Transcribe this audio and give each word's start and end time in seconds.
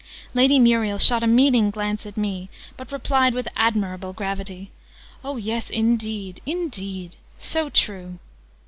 Lady 0.33 0.57
Muriel 0.57 0.97
shot 0.97 1.21
a 1.21 1.27
meaning 1.27 1.69
glance 1.69 2.07
at 2.07 2.17
me; 2.17 2.49
but 2.75 2.91
replied 2.91 3.35
with 3.35 3.47
admirable 3.55 4.13
gravity. 4.13 4.71
"Oh 5.23 5.37
yes 5.37 5.69
indeed, 5.69 6.41
indeed! 6.43 7.17
So 7.37 7.69
true!" 7.69 8.17